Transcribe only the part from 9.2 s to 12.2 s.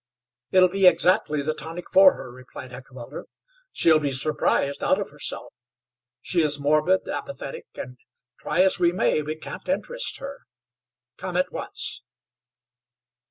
we can't interest her. Come at once."